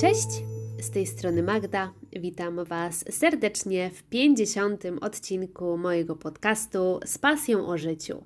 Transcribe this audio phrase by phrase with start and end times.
[0.00, 0.28] Cześć,
[0.80, 1.92] z tej strony Magda.
[2.12, 4.84] Witam Was serdecznie w 50.
[5.00, 8.24] odcinku mojego podcastu z pasją o życiu.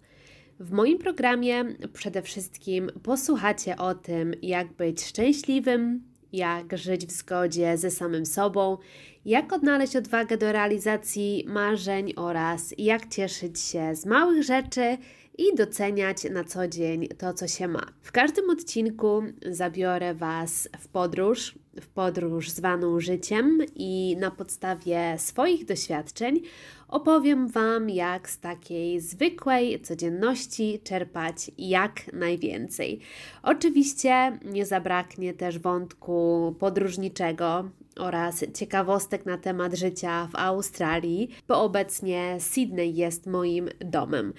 [0.61, 6.03] W moim programie przede wszystkim posłuchacie o tym, jak być szczęśliwym,
[6.33, 8.79] jak żyć w zgodzie ze samym sobą,
[9.25, 14.99] jak odnaleźć odwagę do realizacji marzeń oraz jak cieszyć się z małych rzeczy
[15.39, 17.87] i doceniać na co dzień to, co się ma.
[18.03, 25.65] W każdym odcinku zabiorę Was w podróż, w podróż zwaną życiem i na podstawie swoich
[25.65, 26.41] doświadczeń
[26.89, 33.01] opowiem Wam, jak z takiej zwykłej codzienności czerpać jak najwięcej.
[33.43, 37.65] Oczywiście nie zabraknie też wątku podróżniczego,
[37.99, 44.33] oraz ciekawostek na temat życia w Australii, bo obecnie Sydney jest moim domem.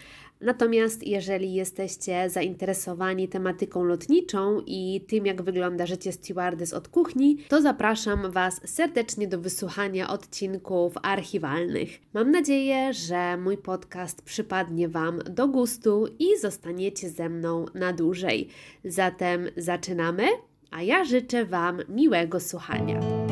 [0.43, 7.61] Natomiast jeżeli jesteście zainteresowani tematyką lotniczą i tym, jak wygląda życie stewardess od kuchni, to
[7.61, 11.99] zapraszam Was serdecznie do wysłuchania odcinków archiwalnych.
[12.13, 18.49] Mam nadzieję, że mój podcast przypadnie Wam do gustu i zostaniecie ze mną na dłużej.
[18.85, 20.27] Zatem zaczynamy,
[20.71, 23.22] a ja życzę Wam miłego słuchania.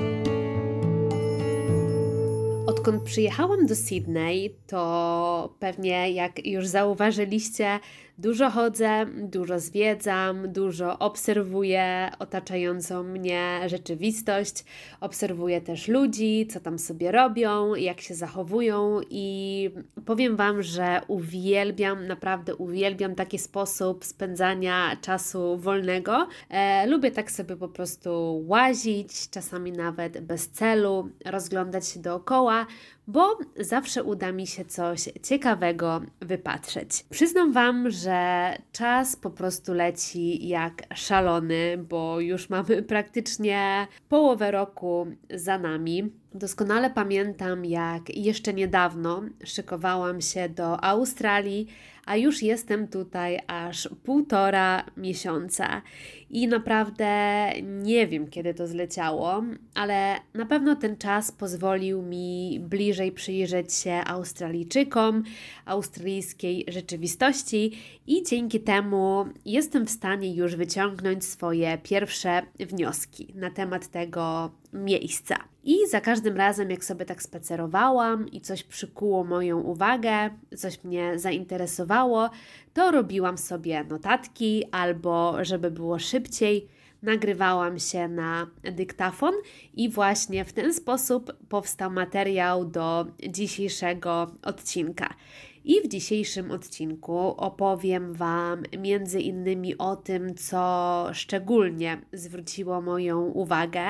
[2.82, 7.80] Odkąd przyjechałam do Sydney, to pewnie jak już zauważyliście,
[8.22, 14.66] Dużo chodzę, dużo zwiedzam, dużo obserwuję otaczającą mnie rzeczywistość,
[15.00, 19.70] obserwuję też ludzi, co tam sobie robią, jak się zachowują i
[20.06, 26.28] powiem Wam, że uwielbiam, naprawdę uwielbiam taki sposób spędzania czasu wolnego.
[26.50, 32.66] E, lubię tak sobie po prostu łazić, czasami nawet bez celu, rozglądać się dookoła,
[33.12, 37.06] bo zawsze uda mi się coś ciekawego wypatrzeć.
[37.10, 45.08] Przyznam Wam, że czas po prostu leci jak szalony, bo już mamy praktycznie połowę roku
[45.34, 46.21] za nami.
[46.34, 51.68] Doskonale pamiętam, jak jeszcze niedawno szykowałam się do Australii,
[52.06, 55.82] a już jestem tutaj aż półtora miesiąca.
[56.30, 59.44] I naprawdę nie wiem, kiedy to zleciało,
[59.74, 65.24] ale na pewno ten czas pozwolił mi bliżej przyjrzeć się Australijczykom,
[65.66, 67.72] australijskiej rzeczywistości,
[68.08, 75.51] i dzięki temu jestem w stanie już wyciągnąć swoje pierwsze wnioski na temat tego miejsca.
[75.64, 81.20] I za każdym razem, jak sobie tak spacerowałam i coś przykuło moją uwagę, coś mnie
[81.20, 82.30] zainteresowało,
[82.74, 86.68] to robiłam sobie notatki albo, żeby było szybciej,
[87.02, 89.34] nagrywałam się na dyktafon
[89.74, 95.14] i właśnie w ten sposób powstał materiał do dzisiejszego odcinka.
[95.64, 103.86] I w dzisiejszym odcinku opowiem Wam między innymi o tym, co szczególnie zwróciło moją uwagę,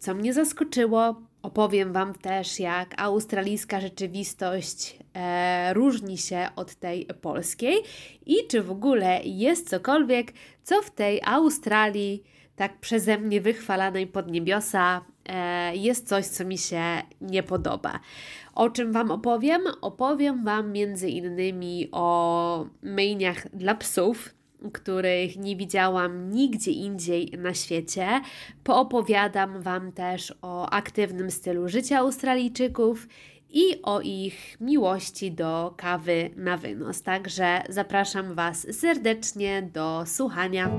[0.00, 7.82] co mnie zaskoczyło, opowiem Wam też, jak australijska rzeczywistość e, różni się od tej polskiej
[8.26, 12.22] i czy w ogóle jest cokolwiek, co w tej Australii,
[12.56, 16.82] tak przeze mnie wychwalanej pod niebiosa, e, jest coś, co mi się
[17.20, 18.00] nie podoba.
[18.54, 19.62] O czym Wam opowiem?
[19.80, 24.34] Opowiem Wam między innymi o myjniach dla psów,
[24.72, 28.20] których nie widziałam nigdzie indziej na świecie.
[28.64, 33.08] Poopowiadam Wam też o aktywnym stylu życia Australijczyków
[33.50, 37.02] i o ich miłości do kawy na wynos.
[37.02, 40.70] Także zapraszam Was serdecznie do słuchania.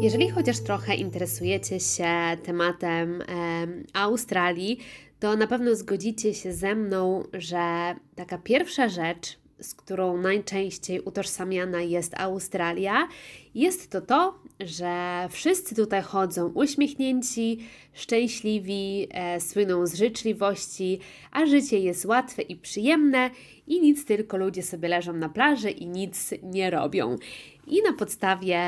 [0.00, 3.24] Jeżeli chociaż trochę interesujecie się tematem e,
[3.92, 4.78] Australii,
[5.20, 11.80] to na pewno zgodzicie się ze mną, że taka pierwsza rzecz, z którą najczęściej utożsamiana
[11.80, 13.08] jest Australia,
[13.54, 17.58] jest to to, że wszyscy tutaj chodzą uśmiechnięci,
[17.92, 20.98] szczęśliwi, e, słyną z życzliwości,
[21.32, 23.30] a życie jest łatwe i przyjemne
[23.66, 27.16] i nic tylko ludzie sobie leżą na plaży i nic nie robią.
[27.66, 28.60] I na podstawie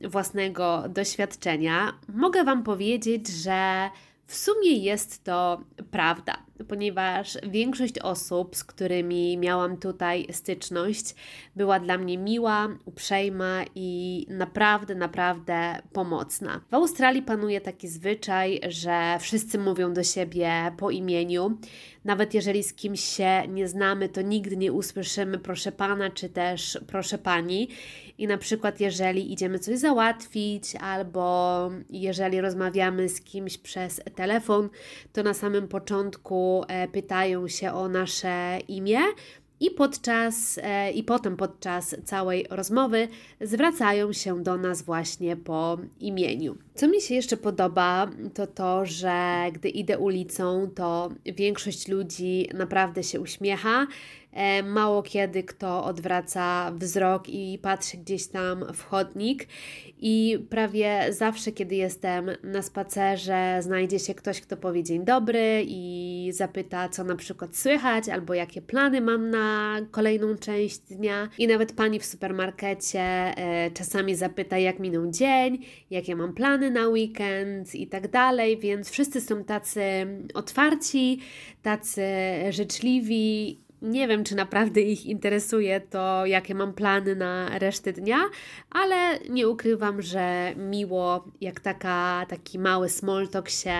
[0.00, 3.90] własnego doświadczenia mogę Wam powiedzieć, że
[4.26, 5.60] w sumie jest to
[5.90, 6.36] prawda,
[6.68, 11.14] ponieważ większość osób, z którymi miałam tutaj styczność,
[11.56, 16.60] była dla mnie miła, uprzejma i naprawdę, naprawdę pomocna.
[16.70, 21.58] W Australii panuje taki zwyczaj, że wszyscy mówią do siebie po imieniu.
[22.04, 26.78] Nawet jeżeli z kimś się nie znamy, to nigdy nie usłyszymy proszę pana czy też
[26.86, 27.68] proszę pani.
[28.18, 34.68] I na przykład, jeżeli idziemy coś załatwić, albo jeżeli rozmawiamy z kimś przez telefon,
[35.12, 39.00] to na samym początku e, pytają się o nasze imię
[39.60, 43.08] I podczas, e, i potem podczas całej rozmowy
[43.40, 46.56] zwracają się do nas właśnie po imieniu.
[46.74, 53.02] Co mi się jeszcze podoba, to to, że gdy idę ulicą, to większość ludzi naprawdę
[53.02, 53.86] się uśmiecha.
[54.32, 59.48] E, mało kiedy kto odwraca wzrok i patrzy gdzieś tam w chodnik.
[59.98, 66.30] I prawie zawsze, kiedy jestem na spacerze, znajdzie się ktoś, kto powie dzień dobry i
[66.32, 71.28] zapyta, co na przykład słychać, albo jakie plany mam na kolejną część dnia.
[71.38, 75.58] I nawet pani w supermarkecie e, czasami zapyta, jak minął dzień,
[75.90, 78.58] jakie mam plany na weekend i tak dalej.
[78.58, 79.82] Więc wszyscy są tacy
[80.34, 81.18] otwarci,
[81.62, 82.02] tacy
[82.50, 88.18] życzliwi nie wiem, czy naprawdę ich interesuje to, jakie mam plany na resztę dnia,
[88.70, 93.74] ale nie ukrywam, że miło, jak taka, taki mały small talk się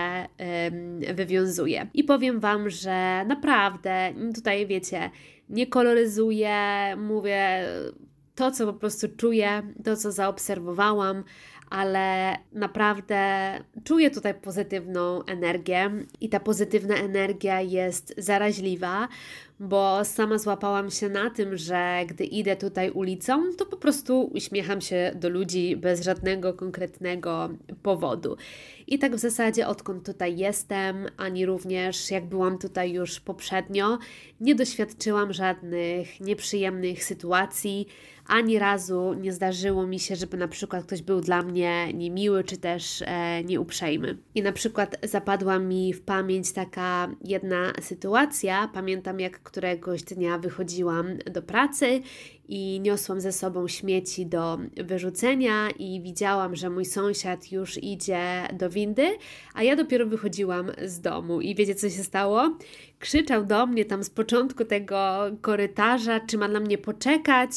[0.67, 1.87] ym, wywiązuje.
[1.93, 5.09] I powiem Wam, że naprawdę tutaj wiecie,
[5.49, 6.57] nie koloryzuję,
[6.97, 7.67] mówię
[8.35, 11.23] to, co po prostu czuję, to, co zaobserwowałam,
[11.69, 19.07] ale naprawdę czuję tutaj pozytywną energię i ta pozytywna energia jest zaraźliwa,
[19.59, 24.81] bo sama złapałam się na tym, że gdy idę tutaj ulicą, to po prostu uśmiecham
[24.81, 27.49] się do ludzi bez żadnego konkretnego
[27.83, 28.37] powodu.
[28.87, 33.97] I tak w zasadzie odkąd tutaj jestem, ani również jak byłam tutaj już poprzednio,
[34.41, 37.87] nie doświadczyłam żadnych nieprzyjemnych sytuacji.
[38.27, 42.57] Ani razu nie zdarzyło mi się, żeby na przykład ktoś był dla mnie niemiły czy
[42.57, 44.17] też e, nieuprzejmy.
[44.35, 48.69] I na przykład zapadła mi w pamięć taka jedna sytuacja.
[48.73, 52.01] Pamiętam, jak któregoś dnia wychodziłam do pracy
[52.47, 58.69] i niosłam ze sobą śmieci do wyrzucenia i widziałam, że mój sąsiad już idzie do
[58.69, 59.17] windy,
[59.53, 61.41] a ja dopiero wychodziłam z domu.
[61.41, 62.57] I wiecie, co się stało?
[62.99, 67.51] Krzyczał do mnie tam z początku tego korytarza, czy ma na mnie poczekać,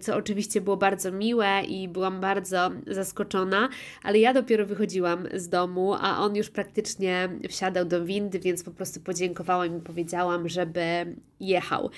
[0.00, 3.68] co oczywiście było bardzo miłe i byłam bardzo zaskoczona,
[4.02, 8.70] ale ja dopiero wychodziłam z domu, a on już praktycznie wsiadał do windy, więc po
[8.70, 11.90] prostu podziękowałam i powiedziałam, żeby jechał.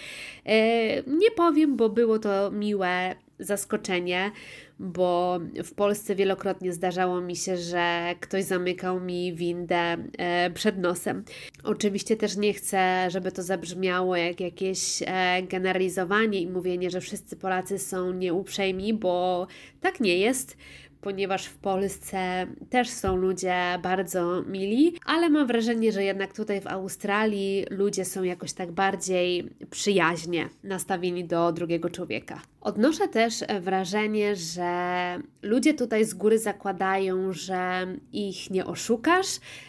[0.47, 0.57] E,
[1.03, 4.31] nie powiem, bo było to miłe zaskoczenie,
[4.79, 11.25] bo w Polsce wielokrotnie zdarzało mi się, że ktoś zamykał mi windę e, przed nosem.
[11.65, 17.37] Oczywiście też nie chcę, żeby to zabrzmiało jak jakieś e, generalizowanie i mówienie, że wszyscy
[17.37, 19.47] Polacy są nieuprzejmi, bo
[19.81, 20.57] tak nie jest
[21.03, 26.67] ponieważ w Polsce też są ludzie bardzo mili, ale mam wrażenie, że jednak tutaj w
[26.67, 32.41] Australii ludzie są jakoś tak bardziej przyjaźnie nastawieni do drugiego człowieka.
[32.63, 34.73] Odnoszę też wrażenie, że
[35.43, 39.27] ludzie tutaj z góry zakładają, że ich nie oszukasz,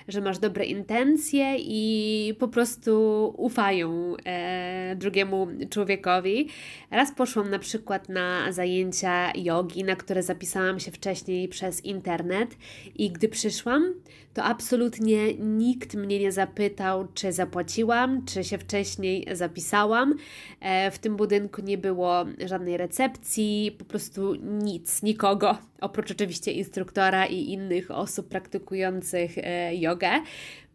[0.08, 6.50] że masz dobre intencje i po prostu ufają e, drugiemu człowiekowi.
[6.92, 12.58] Raz poszłam na przykład na zajęcia jogi, na które zapisałam się wcześniej przez internet
[12.96, 13.94] i gdy przyszłam,
[14.34, 20.16] to absolutnie nikt mnie nie zapytał, czy zapłaciłam, czy się wcześniej zapisałam.
[20.60, 27.26] E, w tym budynku nie było żadnej recepcji, po prostu nic, nikogo, oprócz oczywiście instruktora
[27.26, 30.10] i innych osób praktykujących e, jogę.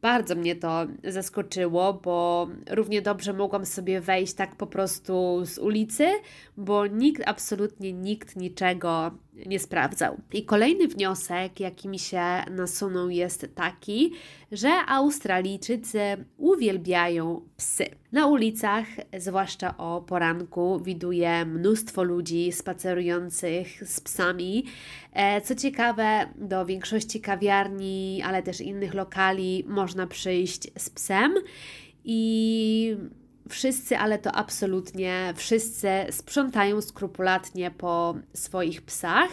[0.02, 6.06] Bardzo mnie to zaskoczyło, bo równie dobrze mogłam sobie wejść tak po prostu z ulicy,
[6.56, 9.10] bo nikt, absolutnie nikt niczego
[9.46, 10.16] nie sprawdzał.
[10.32, 14.12] I kolejny wniosek, jaki mi się nasunął, jest taki,
[14.52, 16.00] że Australijczycy
[16.36, 17.86] uwielbiają psy.
[18.12, 18.86] Na ulicach,
[19.18, 24.64] zwłaszcza o poranku, widuję mnóstwo ludzi spacerujących z psami.
[25.12, 31.34] E, co ciekawe, do większości kawiarni, ale też innych lokali można przyjść z psem
[32.04, 32.96] i
[33.48, 39.30] wszyscy, ale to absolutnie wszyscy sprzątają skrupulatnie po swoich psach.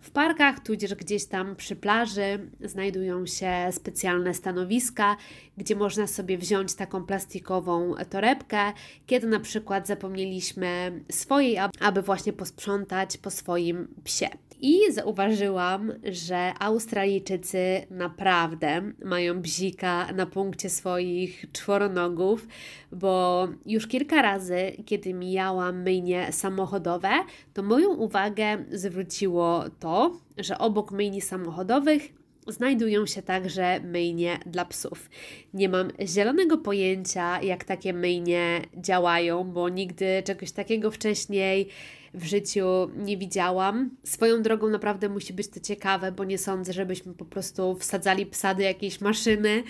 [0.00, 5.16] W parkach, tudzież gdzieś tam przy plaży, znajdują się specjalne stanowiska,
[5.56, 8.72] gdzie można sobie wziąć taką plastikową torebkę,
[9.06, 14.28] kiedy na przykład zapomnieliśmy swojej, aby właśnie posprzątać po swoim psie.
[14.62, 22.46] I zauważyłam, że Australijczycy naprawdę mają bzika na punkcie swoich czworonogów,
[22.92, 27.10] bo już kilka razy, kiedy mijałam myjnie samochodowe,
[27.54, 32.12] to moją uwagę zwróciło to, że obok myjni samochodowych
[32.48, 35.10] znajdują się także myjnie dla psów.
[35.54, 41.68] Nie mam zielonego pojęcia, jak takie myjnie działają, bo nigdy czegoś takiego wcześniej
[42.14, 42.66] w życiu
[42.96, 43.90] nie widziałam.
[44.04, 48.54] Swoją drogą naprawdę musi być to ciekawe, bo nie sądzę, żebyśmy po prostu wsadzali psa
[48.54, 49.62] do jakiejś maszyny,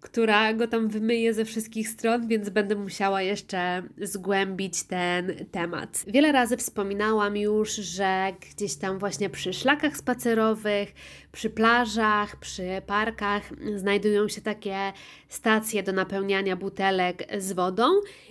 [0.00, 6.04] która go tam wymyje ze wszystkich stron, więc będę musiała jeszcze zgłębić ten temat.
[6.06, 10.94] Wiele razy wspominałam już, że gdzieś tam właśnie przy szlakach spacerowych,
[11.32, 13.42] przy plażach, przy parkach
[13.76, 14.92] znajdują się takie
[15.28, 17.84] stacje do napełniania butelek z wodą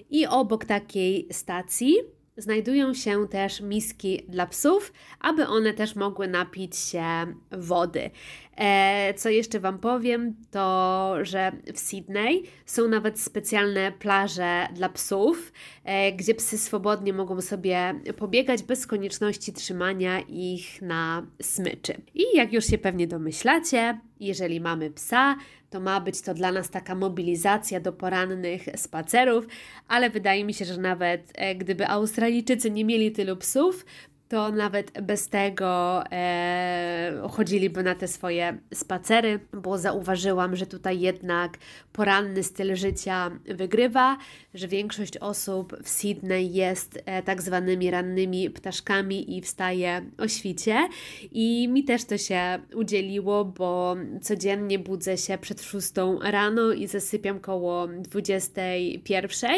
[0.10, 6.76] i obok takiej stacji znajdują się też miski dla psów, aby one też mogły napić
[6.76, 7.04] się
[7.52, 8.10] wody.
[8.58, 15.52] E, co jeszcze Wam powiem, to że w Sydney są nawet specjalne plaże dla psów,
[15.84, 21.94] e, gdzie psy swobodnie mogą sobie pobiegać bez konieczności trzymania ich na smyczy.
[22.14, 25.36] I jak już się pewnie domyślacie, jeżeli mamy psa,
[25.70, 29.48] to ma być to dla nas taka mobilizacja do porannych spacerów,
[29.88, 33.86] ale wydaje mi się, że nawet e, gdyby Australijczycy nie mieli tylu psów,
[34.30, 41.58] to nawet bez tego e, chodziliby na te swoje spacery, bo zauważyłam, że tutaj jednak
[41.94, 44.18] poranny styl życia wygrywa,
[44.54, 50.90] że większość osób w Sydney jest e, tak zwanymi rannymi ptaszkami i wstaje o świcie.
[51.32, 57.40] I mi też to się udzieliło, bo codziennie budzę się przed 6 rano i zasypiam
[57.40, 59.52] koło 21.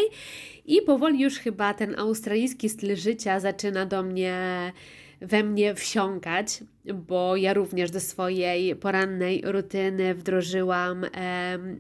[0.66, 4.61] I powoli już chyba ten australijski styl życia zaczyna do mnie
[5.22, 6.64] we mnie wsiąkać,
[6.94, 11.10] bo ja również do swojej porannej rutyny wdrożyłam e,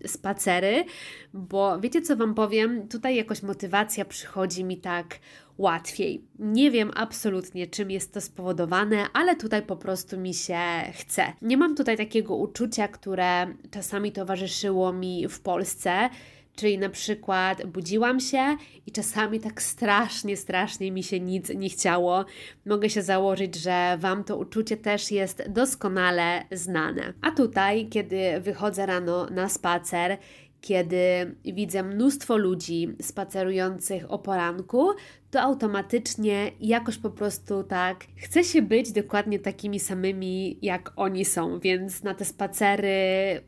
[0.08, 0.86] spacery,
[1.34, 2.88] bo wiecie co Wam powiem?
[2.88, 5.20] Tutaj jakoś motywacja przychodzi mi tak
[5.58, 6.26] łatwiej.
[6.40, 10.60] Nie wiem absolutnie, czym jest to spowodowane, ale tutaj po prostu mi się
[10.94, 11.34] chce.
[11.42, 16.10] Nie mam tutaj takiego uczucia, które czasami towarzyszyło mi w Polsce
[16.56, 22.26] Czyli na przykład budziłam się i czasami tak strasznie, strasznie mi się nic nie chciało.
[22.66, 27.14] Mogę się założyć, że Wam to uczucie też jest doskonale znane.
[27.22, 30.18] A tutaj, kiedy wychodzę rano na spacer,
[30.62, 34.90] kiedy widzę mnóstwo ludzi spacerujących o poranku,
[35.32, 41.60] to automatycznie jakoś po prostu tak chce się być dokładnie takimi samymi, jak oni są,
[41.60, 42.92] więc na te spacery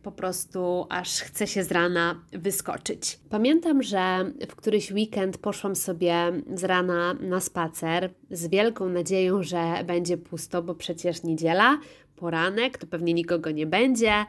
[0.03, 3.20] po prostu aż chce się z rana wyskoczyć.
[3.29, 6.15] Pamiętam, że w któryś weekend poszłam sobie
[6.55, 11.79] z rana na spacer z wielką nadzieją, że będzie pusto, bo przecież niedziela,
[12.15, 14.25] poranek, to pewnie nikogo nie będzie.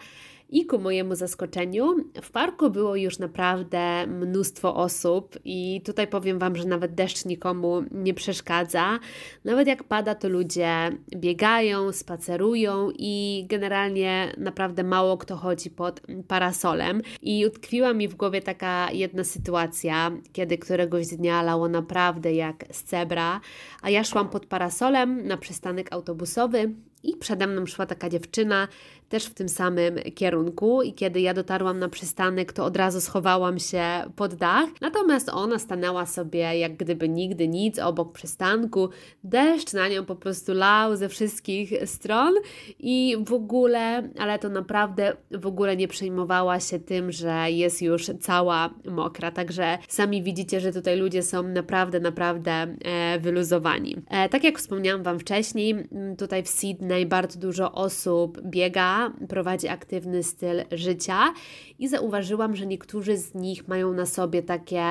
[0.48, 6.56] I ku mojemu zaskoczeniu, w parku było już naprawdę mnóstwo osób, i tutaj powiem Wam,
[6.56, 8.98] że nawet deszcz nikomu nie przeszkadza.
[9.44, 10.68] Nawet jak pada, to ludzie
[11.16, 17.02] biegają, spacerują i generalnie naprawdę mało kto chodzi pod parasolem.
[17.22, 22.82] I utkwiła mi w głowie taka jedna sytuacja, kiedy któregoś dnia lało naprawdę jak z
[22.82, 23.40] cebra,
[23.82, 26.74] a ja szłam pod parasolem na przystanek autobusowy
[27.04, 28.68] i przede mną szła taka dziewczyna,
[29.08, 33.58] też w tym samym kierunku i kiedy ja dotarłam na przystanek, to od razu schowałam
[33.58, 33.84] się
[34.16, 34.68] pod dach.
[34.80, 38.88] Natomiast ona stanęła sobie jak gdyby nigdy nic obok przystanku.
[39.24, 42.34] Deszcz na nią po prostu lał ze wszystkich stron
[42.78, 48.10] i w ogóle, ale to naprawdę w ogóle nie przejmowała się tym, że jest już
[48.20, 49.30] cała mokra.
[49.30, 53.96] Także sami widzicie, że tutaj ludzie są naprawdę, naprawdę e, wyluzowani.
[54.10, 58.93] E, tak jak wspomniałam Wam wcześniej, tutaj w Sydney bardzo dużo osób biega
[59.28, 61.32] prowadzi aktywny styl życia
[61.78, 64.82] i zauważyłam, że niektórzy z nich mają na sobie takie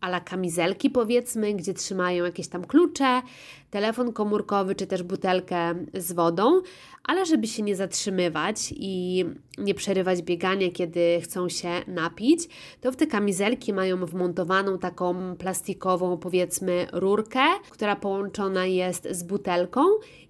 [0.00, 3.22] ala kamizelki powiedzmy, gdzie trzymają jakieś tam klucze,
[3.70, 6.60] telefon komórkowy czy też butelkę z wodą,
[7.04, 9.24] ale żeby się nie zatrzymywać i
[9.58, 12.48] nie przerywać biegania, kiedy chcą się napić,
[12.80, 19.80] to w te kamizelki mają wmontowaną taką plastikową, powiedzmy, rurkę, która połączona jest z butelką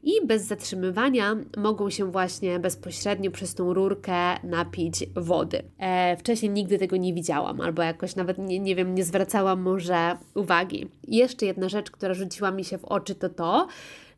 [0.03, 4.15] i bez zatrzymywania mogą się właśnie bezpośrednio przez tą rurkę
[4.45, 5.63] napić wody.
[5.79, 10.17] E, wcześniej nigdy tego nie widziałam, albo jakoś nawet nie, nie wiem, nie zwracałam może
[10.35, 10.89] uwagi.
[11.09, 13.69] Jeszcze jedna rzecz, która rzuciła mi się w oczy, to to,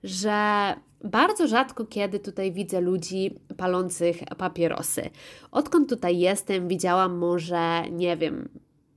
[0.04, 5.10] że bardzo rzadko kiedy tutaj widzę ludzi palących papierosy.
[5.50, 8.48] Odkąd tutaj jestem, widziałam może, nie wiem,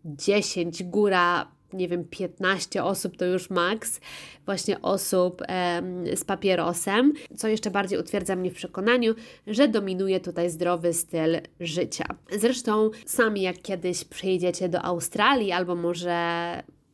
[0.06, 4.00] 10 góra nie wiem, 15 osób to już maks,
[4.46, 5.82] właśnie osób e,
[6.16, 9.16] z papierosem, co jeszcze bardziej utwierdza mnie w przekonaniu,
[9.48, 12.06] że dominuje tutaj zdrowy styl życia.
[12.38, 16.16] Zresztą sami jak kiedyś przyjedziecie do Australii albo może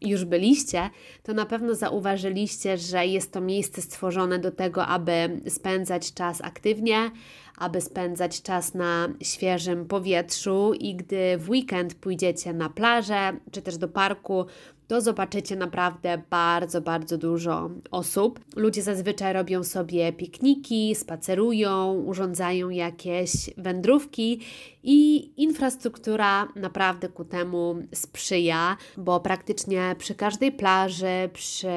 [0.01, 0.89] już byliście,
[1.23, 7.11] to na pewno zauważyliście, że jest to miejsce stworzone do tego, aby spędzać czas aktywnie,
[7.57, 13.77] aby spędzać czas na świeżym powietrzu i gdy w weekend pójdziecie na plażę czy też
[13.77, 14.45] do parku,
[14.87, 18.39] to zobaczycie naprawdę bardzo, bardzo dużo osób.
[18.55, 24.41] Ludzie zazwyczaj robią sobie pikniki, spacerują, urządzają jakieś wędrówki
[24.83, 31.67] i infrastruktura naprawdę ku temu sprzyja, bo praktycznie przy każdej plaży, przy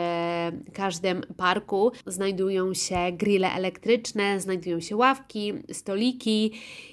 [0.73, 6.53] każdym parku znajdują się grille elektryczne, znajdują się ławki, stoliki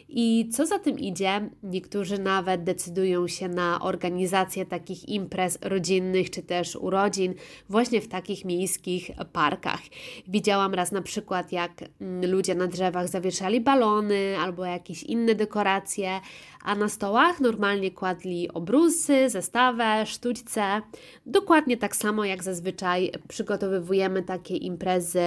[0.10, 6.44] i co za tym idzie, niektórzy nawet decydują się na organizację takich imprez rodzinnych czy
[6.44, 7.34] też urodzin
[7.70, 9.80] właśnie w takich miejskich parkach.
[10.28, 11.72] Widziałam raz na przykład, jak
[12.02, 16.20] mm, ludzie na drzewach zawieszali balony albo jakieś inne dekoracje,
[16.64, 20.82] a na stołach normalnie kładli obrusy, zestawę, sztućce.
[21.26, 25.20] Dokładnie tak samo jak zazwyczaj przygotowujemy takie imprezy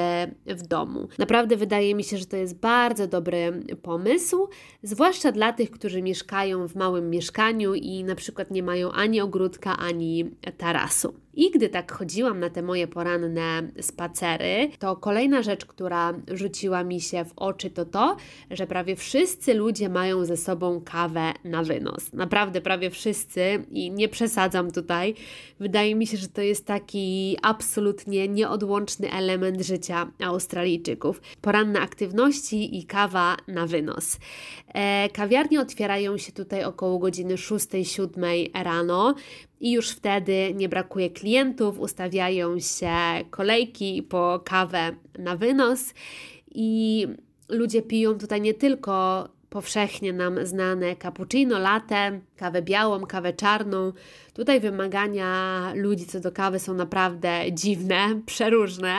[0.46, 1.08] w domu.
[1.18, 4.48] Naprawdę wydaje mi się, że to jest bardzo dobry pomysł,
[4.82, 9.76] zwłaszcza dla tych, którzy mieszkają w małym mieszkaniu i na przykład nie mają ani ogródka,
[9.78, 11.14] ani tarasu.
[11.34, 17.00] I gdy tak chodziłam na te moje poranne spacery, to kolejna rzecz, która rzuciła mi
[17.00, 18.16] się w oczy, to to,
[18.50, 22.12] że prawie wszyscy ludzie mają ze sobą kawę na wynos.
[22.12, 25.14] Naprawdę prawie wszyscy i nie przesadzam tutaj.
[25.60, 31.20] Wydaje mi się, że to jest taki absolutnie nieodłączny element życia Australijczyków.
[31.40, 34.18] Poranne aktywności i kawa na wynos.
[34.74, 39.14] E, kawiarnie otwierają się tutaj około godziny 6-7 rano
[39.60, 42.90] i już wtedy nie brakuje klientów, ustawiają się
[43.30, 45.94] kolejki po kawę na wynos
[46.54, 47.06] i
[47.48, 53.92] ludzie piją tutaj nie tylko powszechnie nam znane cappuccino, latte, kawę białą, kawę czarną.
[54.34, 58.94] Tutaj wymagania ludzi co do kawy są naprawdę dziwne, przeróżne.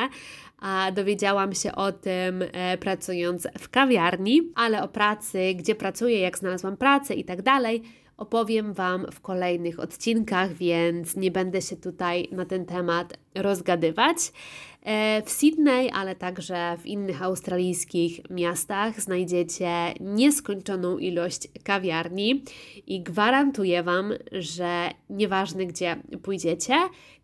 [0.60, 6.38] A dowiedziałam się o tym e, pracując w kawiarni, ale o pracy, gdzie pracuję, jak
[6.38, 7.84] znalazłam pracę i tak dalej,
[8.22, 14.18] opowiem Wam w kolejnych odcinkach, więc nie będę się tutaj na ten temat rozgadywać.
[14.86, 22.44] E, w Sydney, ale także w innych australijskich miastach znajdziecie nieskończoną ilość kawiarni
[22.88, 26.76] i gwarantuję Wam, że nieważne gdzie pójdziecie,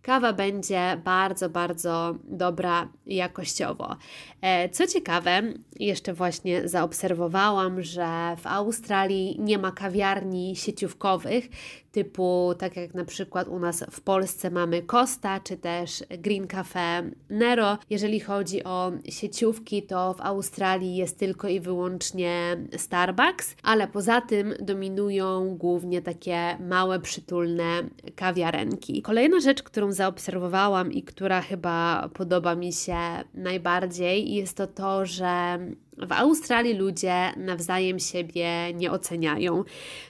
[0.02, 3.96] kawa będzie bardzo, bardzo dobra jakościowo.
[4.42, 5.42] E, co ciekawe,
[5.80, 11.50] jeszcze właśnie zaobserwowałam, że w Australii nie ma kawiarni sieciówkowych,
[11.97, 17.12] typu tak jak na przykład u nas w Polsce mamy Costa czy też Green Cafe
[17.29, 17.77] Nero.
[17.89, 24.53] Jeżeli chodzi o sieciówki, to w Australii jest tylko i wyłącznie Starbucks, ale poza tym
[24.60, 27.83] dominują głównie takie małe, przytulne
[28.15, 29.01] kawiarenki.
[29.01, 32.97] Kolejna rzecz, którą zaobserwowałam i która chyba podoba mi się
[33.33, 35.60] najbardziej, jest to to, że
[35.97, 39.63] w Australii ludzie nawzajem siebie nie oceniają.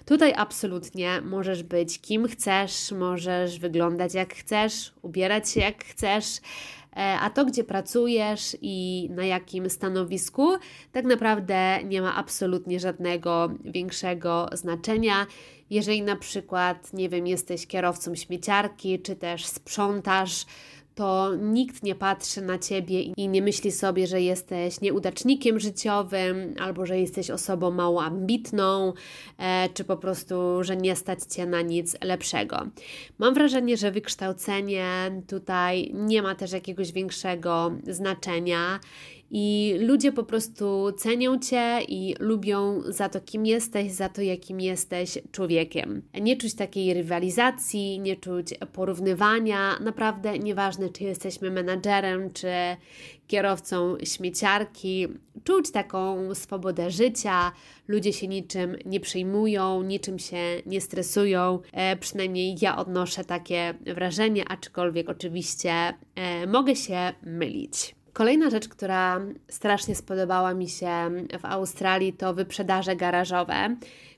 [0.06, 6.26] Tutaj absolutnie możesz być kim chcesz, możesz wyglądać jak chcesz, ubierać się jak chcesz,
[6.96, 10.58] e, a to, gdzie pracujesz i na jakim stanowisku,
[10.92, 15.26] tak naprawdę nie ma absolutnie żadnego większego znaczenia.
[15.70, 20.46] Jeżeli na przykład, nie wiem, jesteś kierowcą śmieciarki, czy też sprzątasz,
[20.98, 26.86] to nikt nie patrzy na ciebie i nie myśli sobie, że jesteś nieudacznikiem życiowym, albo
[26.86, 28.94] że jesteś osobą mało ambitną,
[29.38, 32.68] e, czy po prostu, że nie stać cię na nic lepszego.
[33.18, 34.86] Mam wrażenie, że wykształcenie
[35.28, 38.80] tutaj nie ma też jakiegoś większego znaczenia
[39.32, 44.62] i ludzie po prostu cenią Cię i lubią za to, kim jesteś, za to, jakim
[44.62, 46.02] jesteś człowiekiem.
[46.22, 49.80] Nie czuć takiej rywalizacji, nie czuć porównywania.
[49.80, 52.48] Naprawdę nieważne, czy jesteśmy menadżerem, czy
[53.28, 55.08] kierowcą śmieciarki,
[55.44, 57.52] czuć taką swobodę życia.
[57.88, 61.60] Ludzie się niczym nie przejmują, niczym się nie stresują.
[61.72, 65.72] E, przynajmniej ja odnoszę takie wrażenie, aczkolwiek oczywiście
[66.16, 67.96] e, mogę się mylić.
[68.18, 70.88] Kolejna rzecz, która strasznie spodobała mi się
[71.40, 73.76] w Australii, to wyprzedaże garażowe,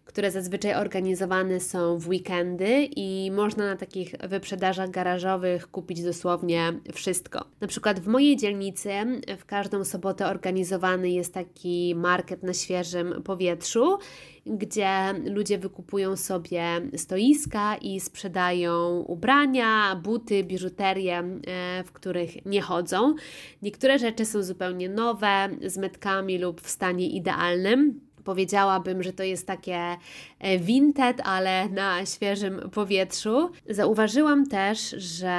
[0.10, 7.46] które zazwyczaj organizowane są w weekendy i można na takich wyprzedażach garażowych kupić dosłownie wszystko.
[7.62, 8.90] Na przykład w mojej dzielnicy
[9.38, 13.98] w każdą sobotę organizowany jest taki market na świeżym powietrzu
[14.46, 16.64] gdzie ludzie wykupują sobie
[16.96, 23.16] stoiska i sprzedają ubrania, buty, biżuterię, e, w których nie chodzą.
[23.62, 29.48] Niektóre rzeczy są zupełnie nowe, z metkami lub w stanie idealnym powiedziałabym, że to jest
[29.48, 29.98] takie
[30.40, 33.52] e, vinted, ale na świeżym powietrzu.
[33.70, 35.36] Zauważyłam też, że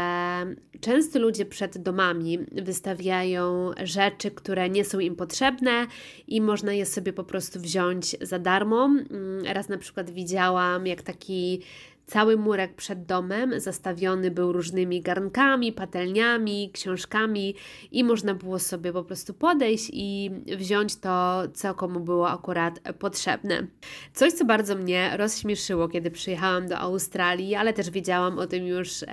[0.80, 5.86] często ludzie przed domami wystawiają rzeczy, które nie są im potrzebne
[6.28, 8.84] i można je sobie po prostu wziąć za darmo.
[8.84, 11.62] Mm, raz na przykład widziałam, jak taki
[12.10, 17.54] Cały murek przed domem zastawiony był różnymi garnkami, patelniami, książkami
[17.92, 23.66] i można było sobie po prostu podejść i wziąć to, co komu było akurat potrzebne.
[24.14, 29.02] Coś, co bardzo mnie rozśmieszyło, kiedy przyjechałam do Australii, ale też wiedziałam o tym już
[29.02, 29.06] e,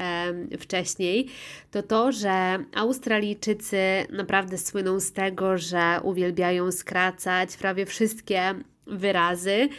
[0.59, 1.27] wcześniej,
[1.71, 3.77] to to, że Australijczycy
[4.09, 8.55] naprawdę słyną z tego, że uwielbiają skracać prawie wszystkie
[8.89, 9.69] wyrazy.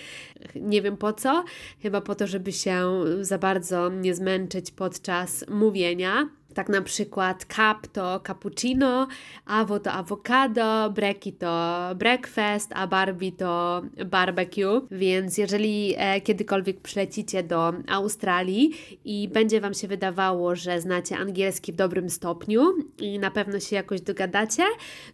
[0.55, 1.44] Nie wiem po co,
[1.83, 6.29] chyba po to, żeby się za bardzo nie zmęczyć podczas mówienia.
[6.59, 9.09] Tak na przykład cup to cappuccino,
[9.47, 14.87] avo to avocado, breki to breakfast, a barbie to barbecue.
[14.90, 18.71] Więc jeżeli e, kiedykolwiek przylecicie do Australii
[19.05, 23.77] i będzie Wam się wydawało, że znacie angielski w dobrym stopniu i na pewno się
[23.77, 24.62] jakoś dogadacie,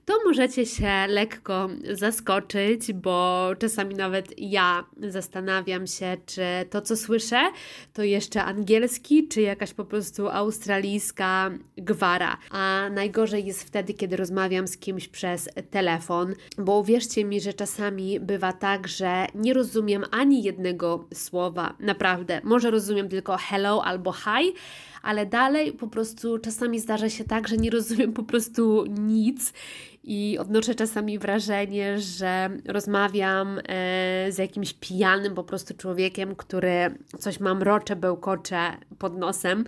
[0.04, 7.40] to możecie się lekko zaskoczyć, bo czasami nawet ja zastanawiam się, czy to, co słyszę,
[7.92, 11.33] to jeszcze angielski, czy jakaś po prostu australijska
[11.76, 12.38] gwara.
[12.50, 18.20] A najgorzej jest wtedy, kiedy rozmawiam z kimś przez telefon, bo uwierzcie mi, że czasami
[18.20, 21.74] bywa tak, że nie rozumiem ani jednego słowa.
[21.80, 22.40] Naprawdę.
[22.44, 24.54] Może rozumiem tylko hello albo hi,
[25.02, 29.52] ale dalej po prostu czasami zdarza się tak, że nie rozumiem po prostu nic
[30.06, 33.62] i odnoszę czasami wrażenie, że rozmawiam e,
[34.32, 38.58] z jakimś pijanym po prostu człowiekiem, który coś mam rocze, bełkocze
[38.98, 39.64] pod nosem,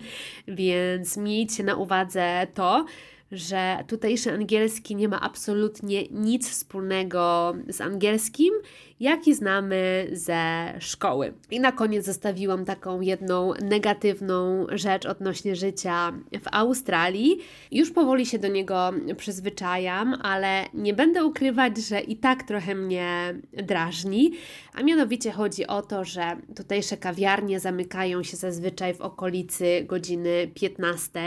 [0.48, 2.84] więc miejcie na uwadze to,
[3.32, 8.54] że tutejszy angielski nie ma absolutnie nic wspólnego z angielskim,
[9.00, 11.34] jaki znamy ze szkoły.
[11.50, 17.38] I na koniec zostawiłam taką jedną negatywną rzecz odnośnie życia w Australii.
[17.70, 23.34] Już powoli się do niego przyzwyczajam, ale nie będę ukrywać, że i tak trochę mnie
[23.52, 24.32] drażni.
[24.74, 31.20] A mianowicie chodzi o to, że tutejsze kawiarnie zamykają się zazwyczaj w okolicy godziny 15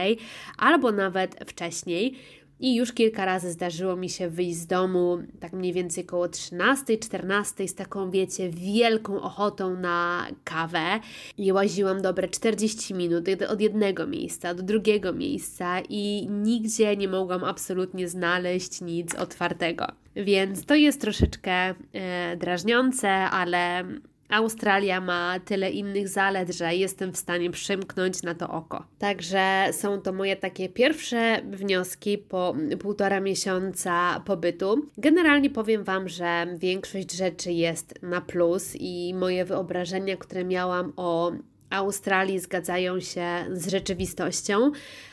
[0.57, 1.88] albo nawet wcześniej.
[2.61, 6.97] I już kilka razy zdarzyło mi się wyjść z domu, tak mniej więcej około 13,
[6.97, 10.99] 14, z taką, wiecie, wielką ochotą na kawę.
[11.37, 17.43] I łaziłam dobre 40 minut od jednego miejsca do drugiego miejsca i nigdzie nie mogłam
[17.43, 19.87] absolutnie znaleźć nic otwartego.
[20.15, 21.51] Więc to jest troszeczkę
[21.93, 23.83] e, drażniące, ale
[24.29, 28.83] Australia ma tyle innych zalet, że jestem w stanie przymknąć na to oko.
[28.99, 34.87] Także są to moje takie pierwsze wnioski po półtora miesiąca pobytu.
[34.97, 41.31] Generalnie powiem Wam, że większość rzeczy jest na plus i moje wyobrażenia, które miałam o
[41.69, 44.71] Australii zgadzają się z rzeczywistością,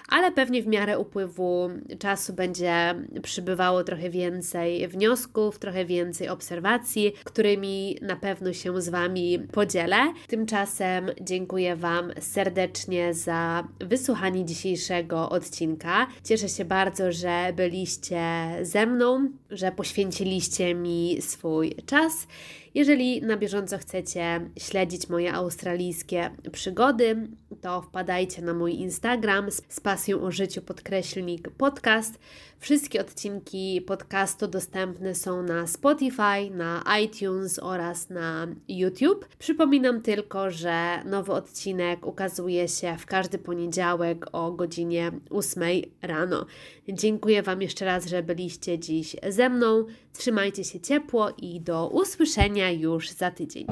[0.09, 7.99] ale pewnie w miarę upływu czasu będzie przybywało trochę więcej wniosków, trochę więcej obserwacji, którymi
[8.03, 9.97] na pewno się z Wami podzielę.
[10.27, 16.07] Tymczasem dziękuję Wam serdecznie za wysłuchanie dzisiejszego odcinka.
[16.25, 18.23] Cieszę się bardzo, że byliście
[18.63, 22.27] ze mną, że poświęciliście mi swój czas.
[22.75, 27.29] Jeżeli na bieżąco chcecie śledzić moje australijskie przygody,
[27.61, 32.19] to wpadajcie na mój Instagram z pasją o życiu podkreślnik podcast.
[32.59, 39.27] Wszystkie odcinki podcastu dostępne są na Spotify, na iTunes oraz na YouTube.
[39.39, 45.63] Przypominam tylko, że nowy odcinek ukazuje się w każdy poniedziałek o godzinie 8
[46.03, 46.47] rano.
[46.89, 49.87] Dziękuję Wam jeszcze raz, że byliście dziś ze mną.
[50.13, 53.67] Trzymajcie się ciepło i do usłyszenia już za tydzień.